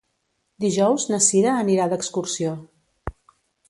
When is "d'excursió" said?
1.95-2.59